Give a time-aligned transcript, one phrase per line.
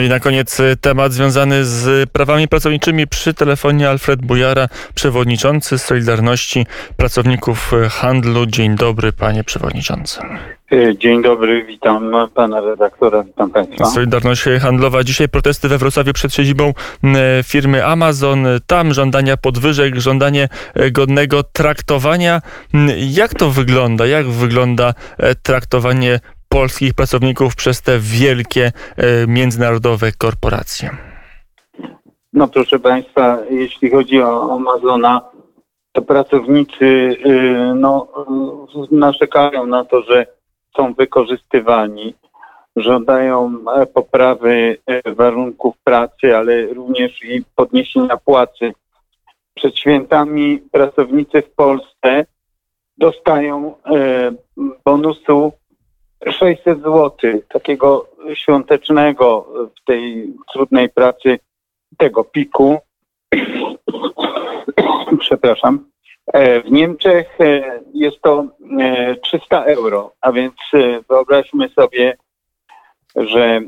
[0.00, 6.66] I na koniec y, temat związany z prawami pracowniczymi przy telefonie Alfred Bujara, przewodniczący Solidarności
[6.96, 8.46] Pracowników Handlu.
[8.46, 10.20] Dzień dobry, panie przewodniczący.
[10.72, 13.84] E, dzień dobry, witam pana redaktora, witam państwa.
[13.84, 15.04] Solidarność Handlowa.
[15.04, 16.72] Dzisiaj protesty we Wrocławiu przed siedzibą
[17.44, 18.46] firmy Amazon.
[18.66, 20.48] Tam żądania podwyżek, żądanie
[20.92, 22.40] godnego traktowania.
[22.96, 24.06] Jak to wygląda?
[24.06, 26.20] Jak wygląda e, traktowanie
[26.52, 30.90] polskich pracowników przez te wielkie e, międzynarodowe korporacje?
[32.32, 35.20] No proszę Państwa, jeśli chodzi o Amazona,
[35.92, 38.08] to pracownicy y, no,
[38.90, 40.26] y, narzekają na to, że
[40.76, 42.14] są wykorzystywani,
[42.76, 48.72] żądają e, poprawy e, warunków pracy, ale również i podniesienia płacy.
[49.54, 52.26] Przed świętami pracownicy w Polsce
[52.98, 53.74] dostają
[54.84, 55.52] bonusu
[56.30, 57.10] 600 zł
[57.48, 61.38] takiego świątecznego w tej trudnej pracy
[61.96, 62.78] tego piku.
[65.20, 65.92] Przepraszam.
[66.26, 68.46] E, w Niemczech e, jest to
[69.22, 70.54] 300 e, euro, a więc
[71.08, 72.16] wyobraźmy sobie,
[73.16, 73.60] że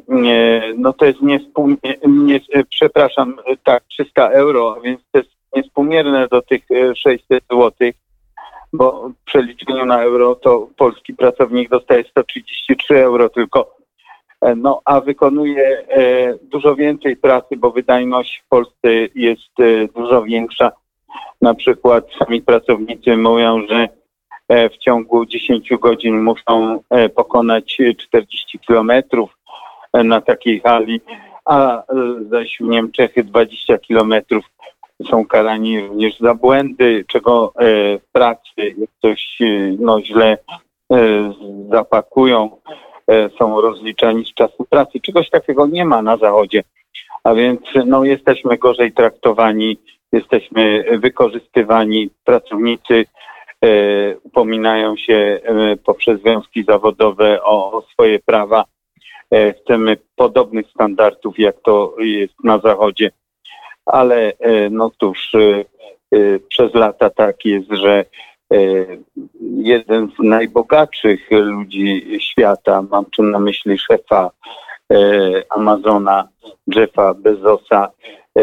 [0.77, 6.63] no to jest nie, przepraszam, tak, 300 euro, a więc to jest niespółmierne do tych
[6.97, 7.95] 600 złotych
[8.75, 13.77] bo w przeliczeniu na euro to polski pracownik dostaje 133 euro tylko.
[14.41, 20.23] E, no, a wykonuje e, dużo więcej pracy, bo wydajność w Polsce jest e, dużo
[20.23, 20.73] większa.
[21.43, 23.89] Na przykład sami pracownicy mówią, że
[24.71, 26.83] w ciągu 10 godzin muszą
[27.15, 29.39] pokonać 40 kilometrów
[29.95, 31.01] na takiej hali,
[31.45, 31.83] a
[32.31, 34.45] zaś w Niemczech 20 kilometrów
[35.11, 37.65] są karani również za błędy, czego e,
[37.99, 39.47] w pracy, jak coś e,
[39.79, 40.39] no, źle
[40.93, 41.33] e,
[41.71, 42.51] zapakują,
[43.39, 45.01] są rozliczani z czasu pracy.
[45.01, 46.63] Czegoś takiego nie ma na Zachodzie.
[47.25, 49.79] A więc no, jesteśmy gorzej traktowani,
[50.13, 52.11] jesteśmy wykorzystywani.
[52.25, 53.05] Pracownicy
[53.65, 58.65] e, upominają się e, poprzez związki zawodowe o, o swoje prawa.
[59.31, 63.11] E, chcemy podobnych standardów, jak to jest na Zachodzie
[63.87, 65.65] ale e, no cóż, e,
[66.19, 68.05] e, przez lata tak jest, że
[69.41, 74.31] jeden z najbogatszych ludzi świata, mam tu na myśli szefa
[75.51, 76.29] Amazona,
[76.67, 77.91] Jeffa Bezosa,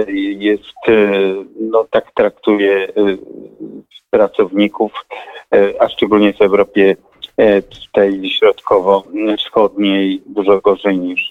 [0.07, 0.73] jest,
[1.59, 2.87] no tak traktuje
[4.09, 4.91] pracowników,
[5.79, 6.95] a szczególnie w Europie
[7.93, 11.29] tej środkowo-wschodniej dużo gorzej niż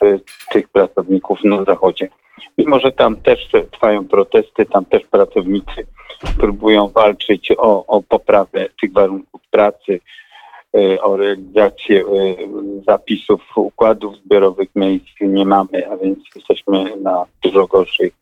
[0.50, 2.08] tych pracowników na zachodzie.
[2.58, 5.86] Mimo, że tam też trwają protesty, tam też pracownicy
[6.38, 10.00] próbują walczyć o, o poprawę tych warunków pracy,
[10.74, 12.04] e, o realizację e,
[12.86, 18.12] zapisów układów zbiorowych miejsc nie mamy, a więc jesteśmy na dużo gorszej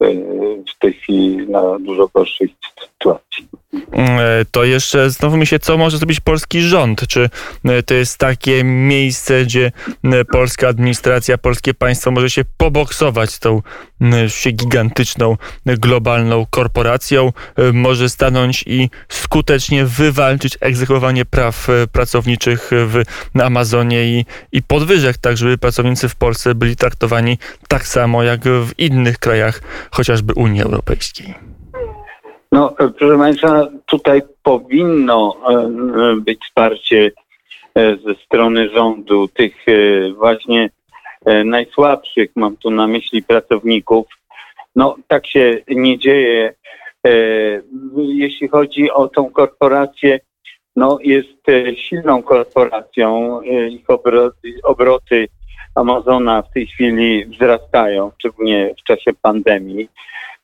[0.00, 3.48] w tej chwili na dużo gorszej sytuacji.
[3.92, 7.06] E, to jeszcze znowu mi się, co może zrobić polski rząd?
[7.06, 7.30] Czy
[7.64, 9.72] e, to jest takie miejsce, gdzie
[10.04, 13.62] e, polska administracja, polskie państwo może się poboksować z tą
[14.28, 17.32] się gigantyczną, globalną korporacją,
[17.72, 23.02] może stanąć i skutecznie wywalczyć egzekwowanie praw pracowniczych w
[23.42, 27.38] Amazonie i, i podwyżek, tak żeby pracownicy w Polsce byli traktowani
[27.68, 29.60] tak samo jak w innych krajach,
[29.90, 31.34] chociażby Unii Europejskiej.
[32.52, 37.10] No, proszę Państwa, tutaj powinno e, być wsparcie
[37.74, 40.70] e, ze strony rządu tych e, właśnie
[41.44, 44.06] najsłabszych, mam tu na myśli pracowników.
[44.76, 46.54] No, tak się nie dzieje.
[47.96, 50.20] Jeśli chodzi o tą korporację,
[50.76, 51.42] no, jest
[51.74, 53.40] silną korporacją.
[53.70, 55.28] Ich obroty, obroty
[55.74, 59.88] Amazona w tej chwili wzrastają, szczególnie w czasie pandemii.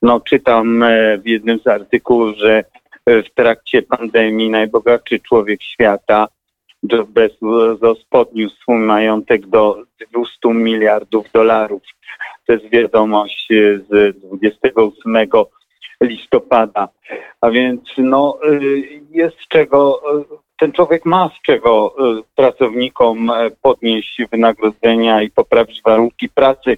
[0.02, 2.64] No, czytam e, w jednym z artykułów, że
[3.06, 6.28] e, w trakcie pandemii najbogatszy człowiek świata,
[6.92, 9.82] Jeff Bezos, podniósł swój majątek do
[10.12, 11.82] 200 miliardów dolarów.
[12.46, 15.16] To jest wiadomość e, z 28
[16.00, 16.88] listopada.
[17.40, 18.38] A więc no,
[19.10, 20.02] jest czego,
[20.58, 21.94] ten człowiek ma z czego
[22.34, 26.76] pracownikom podnieść wynagrodzenia i poprawić warunki pracy.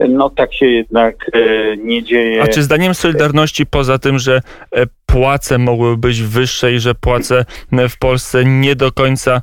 [0.00, 1.30] No tak się jednak
[1.84, 2.42] nie dzieje.
[2.42, 4.40] A czy zdaniem Solidarności, poza tym, że
[5.06, 7.44] płace mogły być wyższe i że płace
[7.88, 9.42] w Polsce nie do końca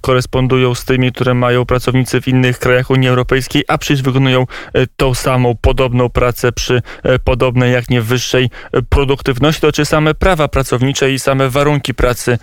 [0.00, 4.46] korespondują z tymi, które mają pracownicy w innych krajach Unii Europejskiej, a przecież wykonują
[4.96, 6.82] tą samą, podobną pracę przy
[7.24, 8.50] podobnej, jak nie wyższej
[8.88, 12.38] produktywności, to czy same prawa pracownicze i same warunki pracy,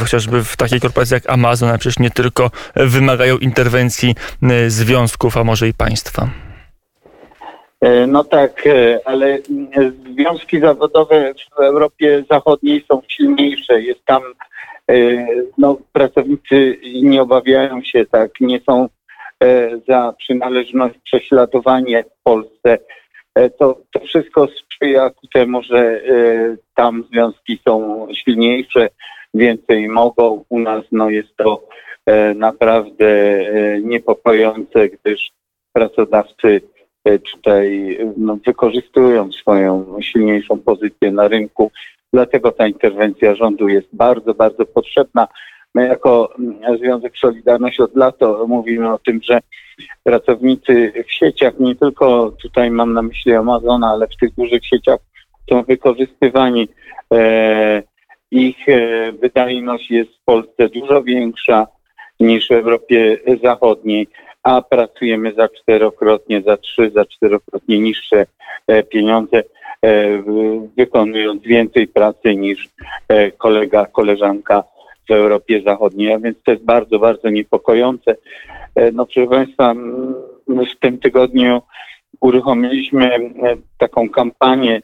[0.00, 4.14] chociażby w takiej korporacji jak Amazon, a przecież nie tylko, wymagają interwencji
[4.68, 6.28] związków, a może i państwa?
[7.80, 9.38] E, no tak, e, ale
[10.14, 13.82] związki zawodowe w Europie Zachodniej są silniejsze.
[13.82, 14.22] Jest tam,
[14.90, 14.94] e,
[15.58, 18.88] no, pracownicy nie obawiają się tak, nie są
[19.88, 22.78] za przynależność prześladowani w Polsce.
[23.58, 26.00] To, to wszystko sprzyja ku temu, że
[26.74, 28.88] tam związki są silniejsze,
[29.34, 30.44] więcej mogą.
[30.48, 31.62] U nas no, jest to
[32.34, 33.44] naprawdę
[33.82, 35.30] niepokojące, gdyż
[35.72, 36.77] pracodawcy E,
[37.32, 41.70] tutaj no, wykorzystują swoją silniejszą pozycję na rynku.
[42.12, 45.28] Dlatego ta interwencja rządu jest bardzo, bardzo potrzebna.
[45.74, 48.16] My jako mm, Związek Solidarność od lat
[48.46, 49.40] mówimy o tym, że
[50.04, 54.98] pracownicy w sieciach, nie tylko tutaj mam na myśli Amazona, ale w tych dużych sieciach
[55.50, 56.68] są wykorzystywani.
[57.14, 57.82] E,
[58.30, 61.66] ich e, wydajność jest w Polsce dużo większa
[62.20, 64.08] niż w Europie Zachodniej
[64.42, 68.26] a pracujemy za czterokrotnie, za trzy, za czterokrotnie niższe
[68.66, 69.42] e, pieniądze,
[69.82, 70.22] e,
[70.76, 72.68] wykonując więcej pracy niż
[73.08, 74.64] e, kolega, koleżanka
[75.08, 78.16] w Europie Zachodniej, a więc to jest bardzo, bardzo niepokojące.
[78.92, 79.74] No proszę Państwa,
[80.48, 81.62] w tym tygodniu
[82.20, 83.10] uruchomiliśmy
[83.78, 84.82] taką kampanię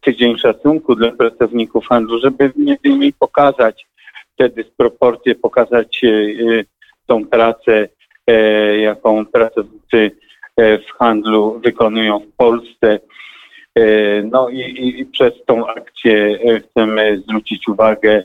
[0.00, 3.86] Tydzień Szacunku dla pracowników handlu, żeby między innymi pokazać
[4.36, 6.00] te dysproporcje, pokazać
[7.06, 7.88] tą pracę,
[8.26, 10.10] e, jaką pracownicy
[10.56, 12.98] e, w handlu wykonują w Polsce.
[13.74, 14.60] E, no i,
[15.00, 18.24] i, przez tą akcję chcemy zwrócić uwagę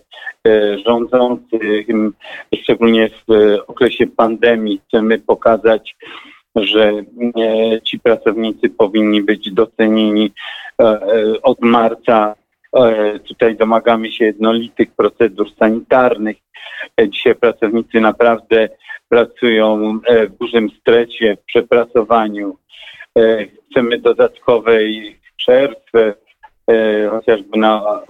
[0.86, 1.88] rządzących,
[2.56, 5.96] szczególnie w okresie pandemii chcemy pokazać,
[6.56, 6.92] że
[7.84, 10.32] ci pracownicy powinni być docenieni
[11.44, 12.36] od marca.
[13.28, 16.38] Tutaj domagamy się jednolitych procedur sanitarnych,
[17.08, 18.70] Dzisiaj pracownicy naprawdę
[19.10, 22.58] pracują e, w dużym stresie, w przepracowaniu.
[23.18, 26.14] E, chcemy dodatkowej przerwy,
[26.72, 28.02] e, chociażby na,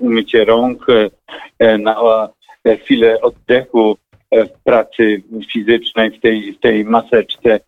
[0.00, 0.86] umycie rąk,
[1.78, 2.28] na
[2.82, 3.96] chwilę oddechu
[4.32, 7.60] w pracy fizycznej, w tej, w tej maseczce.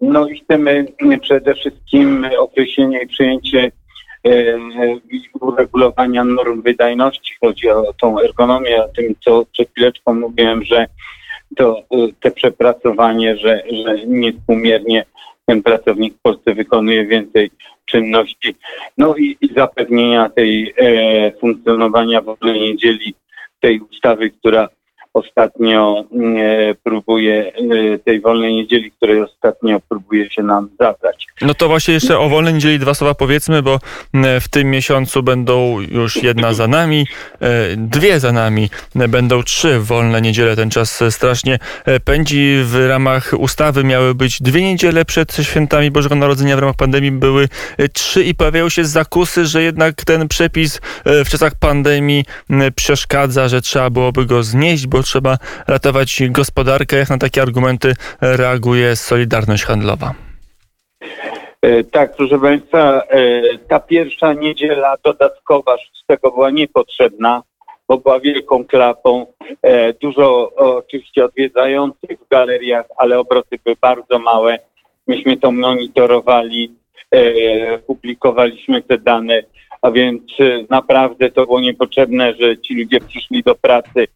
[0.00, 0.86] No i chcemy
[1.20, 3.85] przede wszystkim określenie i przyjęcie E,
[5.40, 7.34] uregulowania norm wydajności.
[7.40, 10.86] Chodzi o tą ergonomię, o tym, co przed chwileczką mówiłem, że
[11.56, 11.82] to e,
[12.20, 15.04] te przepracowanie, że, że niespółmiernie
[15.46, 17.50] ten pracownik w Polsce wykonuje więcej
[17.84, 18.54] czynności.
[18.98, 23.14] No i, i zapewnienia tej e, funkcjonowania w ogóle niedzieli,
[23.60, 24.68] tej ustawy, która
[25.16, 26.04] ostatnio
[26.36, 27.52] e, próbuje,
[27.94, 31.26] e, tej wolnej niedzieli, której ostatnio próbuje się nam zabrać.
[31.40, 33.78] No to właśnie jeszcze o wolnej niedzieli dwa słowa powiedzmy, bo
[34.40, 37.06] w tym miesiącu będą już jedna za nami,
[37.40, 40.56] e, dwie za nami, będą trzy wolne niedziele.
[40.56, 41.58] Ten czas strasznie
[42.04, 42.56] pędzi.
[42.64, 46.56] W ramach ustawy miały być dwie niedziele przed świętami Bożego Narodzenia.
[46.56, 47.48] W ramach pandemii były
[47.92, 52.24] trzy i pojawiają się zakusy, że jednak ten przepis w czasach pandemii
[52.76, 55.36] przeszkadza, że trzeba byłoby go znieść, bo trzeba
[55.66, 56.96] ratować gospodarkę.
[56.96, 60.14] Jak na takie argumenty reaguje Solidarność Handlowa?
[61.66, 65.76] E, tak, proszę Państwa, e, ta pierwsza niedziela dodatkowa
[66.06, 67.42] tego była niepotrzebna,
[67.88, 69.26] bo była wielką klapą.
[69.62, 74.58] E, dużo oczywiście odwiedzających w galeriach, ale obroty były bardzo małe.
[75.06, 76.74] Myśmy to monitorowali,
[77.86, 79.42] publikowaliśmy te dane,
[79.82, 80.22] a więc
[80.70, 84.06] naprawdę to było niepotrzebne, że ci ludzie przyszli do pracy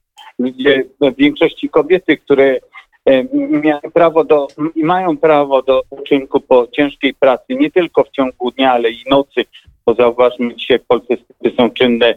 [0.40, 2.58] gdzie w większości kobiety, które
[3.04, 3.24] e,
[3.62, 8.72] miały prawo do, mają prawo do uczynku po ciężkiej pracy, nie tylko w ciągu dnia,
[8.72, 9.44] ale i nocy,
[9.86, 12.14] bo zauważmy, dzisiaj w Polsce sklepy są czynne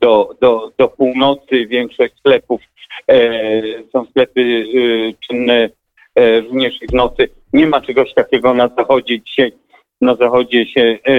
[0.00, 2.60] do, do, do północy, większość sklepów
[3.08, 5.70] e, są sklepy e, czynne
[6.14, 7.28] e, również i w nocy.
[7.52, 9.52] Nie ma czegoś takiego na zachodzie dzisiaj.
[10.00, 11.12] Na zachodzie się e,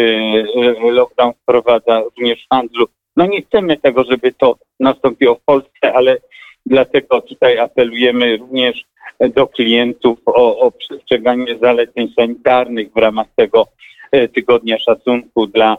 [0.85, 2.87] e lockdown wprowadza również w handlu.
[3.19, 6.17] No nie chcemy tego, żeby to nastąpiło w Polsce, ale
[6.65, 8.85] Dlatego tutaj apelujemy również
[9.19, 13.67] do klientów o, o przestrzeganie zaleceń sanitarnych w ramach tego
[14.11, 15.77] e, tygodnia szacunku dla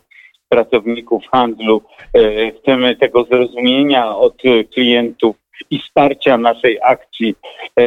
[0.48, 1.82] pracowników handlu.
[2.14, 4.42] E, chcemy tego zrozumienia od
[4.74, 5.36] klientów,
[5.70, 7.34] i wsparcia naszej akcji
[7.76, 7.86] e,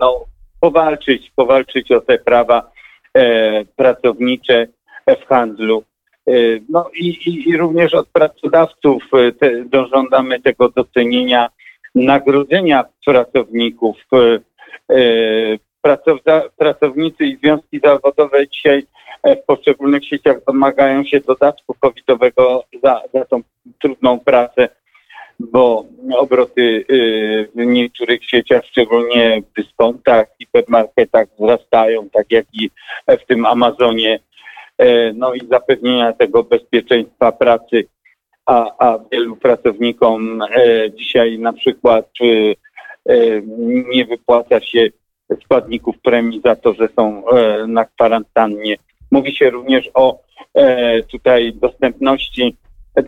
[0.00, 0.24] no,
[0.60, 2.70] powalczyć, powalczyć o te prawa
[3.14, 4.66] e, pracownicze
[5.06, 5.84] w handlu.
[6.28, 6.32] E,
[6.68, 11.48] no i, i, i, również od pracodawców e, te, dożądamy tego docenienia
[11.94, 13.96] nagrodzenia pracowników.
[14.12, 14.38] E,
[16.56, 18.86] pracownicy i związki zawodowe dzisiaj
[19.22, 23.42] e, w poszczególnych sieciach domagają się dodatku covidowego za, za tą
[23.78, 24.68] trudną pracę
[25.40, 25.84] bo
[26.16, 32.70] obroty y, w niektórych sieciach, szczególnie w dyskontach, hipermarketach wzrastają, tak jak i
[33.08, 34.20] w tym Amazonie.
[34.78, 37.84] E, no i zapewnienia tego bezpieczeństwa pracy,
[38.46, 42.56] a, a wielu pracownikom e, dzisiaj na przykład y,
[43.94, 44.88] nie wypłaca się
[45.44, 47.22] składników premii za to, że są
[47.66, 48.76] na kwarantannie.
[49.10, 50.18] Mówi się również o
[51.10, 52.56] tutaj dostępności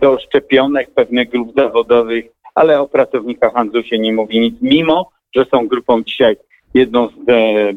[0.00, 2.24] do szczepionek pewnych grup zawodowych,
[2.54, 6.36] ale o pracownikach handlu się nie mówi nic, mimo że są grupą dzisiaj
[6.74, 7.72] jedną z e,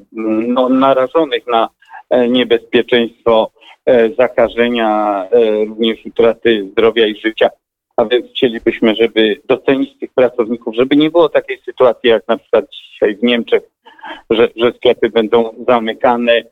[0.47, 1.69] no, narażonych na
[2.09, 3.51] e, niebezpieczeństwo
[3.85, 5.25] e, zakażenia,
[5.67, 7.49] również utraty zdrowia i życia.
[7.97, 12.65] A więc chcielibyśmy, żeby docenić tych pracowników, żeby nie było takiej sytuacji jak na przykład
[12.71, 13.63] dzisiaj w Niemczech,
[14.29, 16.43] że, że sklepy będą zamykane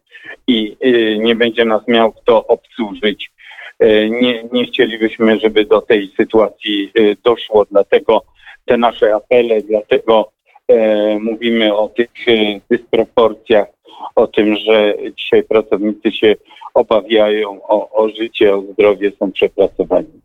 [0.47, 0.77] i
[1.19, 3.33] nie będzie nas miał kto obsłużyć.
[3.79, 8.23] E, nie, nie chcielibyśmy, żeby do tej sytuacji e, doszło, dlatego
[8.65, 10.31] te nasze apele, dlatego
[10.67, 12.09] e, mówimy o tych
[12.69, 13.67] dysproporcjach,
[14.15, 16.35] o tym, że dzisiaj pracownicy się
[16.73, 20.22] obawiają o, o życie, o zdrowie, są przepracowani.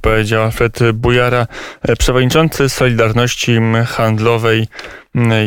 [0.00, 1.46] Powiedział Alfred Bujara,
[1.98, 4.66] przewodniczący Solidarności Handlowej.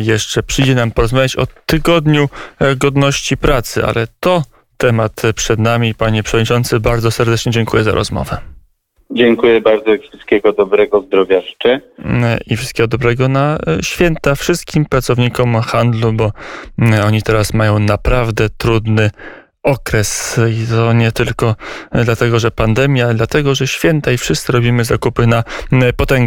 [0.02, 2.28] Jeszcze przyjdzie nam porozmawiać o tygodniu
[2.76, 4.42] godności pracy, ale to
[4.76, 5.94] temat przed nami.
[5.94, 8.38] Panie Przewodniczący, bardzo serdecznie dziękuję za rozmowę.
[9.14, 11.80] Dziękuję bardzo i wszystkiego dobrego, zdrowia życzę.
[12.46, 16.32] I wszystkiego dobrego na e, święta wszystkim pracownikom handlu, bo
[16.92, 19.10] e, oni teraz mają naprawdę trudny
[19.62, 21.56] okres i to nie tylko
[22.04, 25.44] dlatego, że pandemia, dlatego, że święta i wszyscy robimy zakupy na
[25.96, 26.22] potęgę.